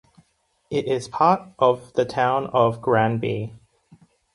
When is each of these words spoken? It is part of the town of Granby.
It 0.71 0.87
is 0.87 1.07
part 1.07 1.47
of 1.59 1.93
the 1.93 2.05
town 2.05 2.47
of 2.47 2.81
Granby. 2.81 3.53